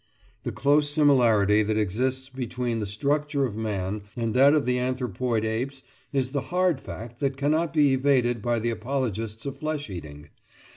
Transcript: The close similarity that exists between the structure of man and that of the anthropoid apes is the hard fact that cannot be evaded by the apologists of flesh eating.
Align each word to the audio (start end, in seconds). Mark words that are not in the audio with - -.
The 0.41 0.51
close 0.51 0.89
similarity 0.89 1.61
that 1.61 1.77
exists 1.77 2.27
between 2.29 2.79
the 2.79 2.87
structure 2.87 3.45
of 3.45 3.55
man 3.55 4.01
and 4.15 4.33
that 4.33 4.55
of 4.55 4.65
the 4.65 4.79
anthropoid 4.79 5.45
apes 5.45 5.83
is 6.11 6.31
the 6.31 6.41
hard 6.49 6.79
fact 6.81 7.19
that 7.19 7.37
cannot 7.37 7.71
be 7.71 7.93
evaded 7.93 8.41
by 8.41 8.57
the 8.57 8.71
apologists 8.71 9.45
of 9.45 9.57
flesh 9.57 9.91
eating. 9.91 10.29